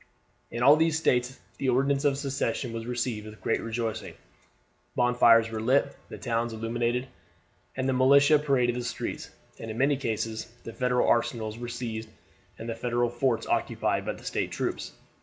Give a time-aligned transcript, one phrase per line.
[0.49, 4.15] In all these States the Ordinance of Session was received with great rejoicing:
[4.95, 7.07] bonfires were lit, the towns illuminated,
[7.77, 9.29] and the militia paraded the streets,
[9.59, 12.09] and in many cases the Federal arsenals were seized
[12.57, 14.93] and the Federal forts occupied by the State troops.